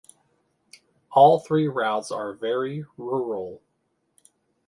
All 1.11 1.39
three 1.39 1.67
routes 1.67 2.09
are 2.11 2.33
very 2.33 2.83
rural. 2.97 3.61